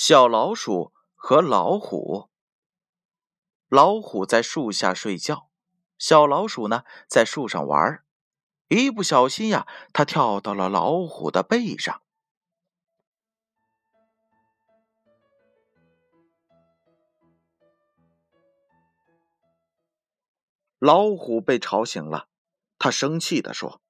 [0.00, 2.30] 小老鼠和老虎。
[3.68, 5.48] 老虎在树下睡觉，
[5.98, 8.04] 小老鼠呢在树上玩。
[8.68, 12.00] 一不小心呀，它跳到了老虎的背上。
[20.78, 22.28] 老虎被吵醒了，
[22.78, 23.80] 他生气地说：“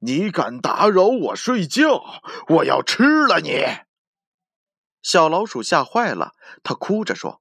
[0.00, 2.02] 你敢打扰我睡觉，
[2.48, 3.64] 我要吃了你！”
[5.02, 7.40] 小老鼠吓坏了，它哭着说：“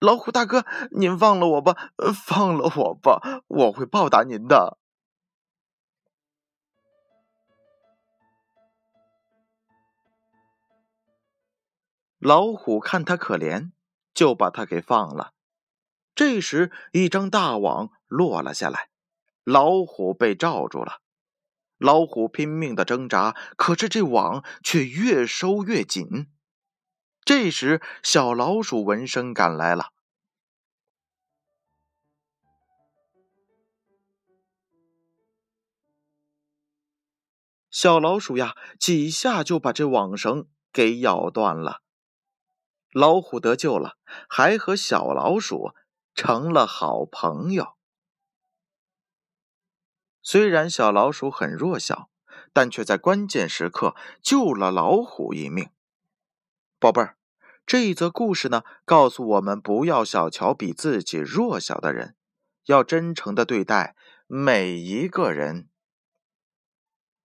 [0.00, 1.92] 老虎大哥，您放了我吧，
[2.26, 4.78] 放了我吧，我会报答您的。”
[12.18, 13.72] 老虎看他可怜，
[14.14, 15.34] 就把他给放了。
[16.14, 18.88] 这时，一张大网落了下来，
[19.42, 21.00] 老虎被罩住了。
[21.76, 26.30] 老虎拼命的挣扎，可是这网却越收越紧。
[27.24, 29.92] 这时，小老鼠闻声赶来了。
[37.70, 41.80] 小老鼠呀，几下就把这网绳给咬断了。
[42.92, 43.96] 老虎得救了，
[44.28, 45.74] 还和小老鼠
[46.14, 47.74] 成了好朋友。
[50.22, 52.10] 虽然小老鼠很弱小，
[52.52, 55.70] 但却在关键时刻救了老虎一命。
[56.84, 57.16] 宝贝儿，
[57.64, 62.14] 这一则故事呢，告诉我们不要小瞧比自己弱小的人，
[62.66, 63.96] 要真诚的对待
[64.26, 65.70] 每一个人。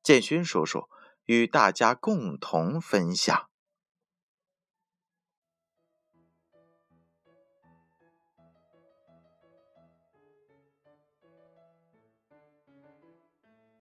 [0.02, 0.88] 建勋叔叔
[1.26, 3.49] 与大家共同分享。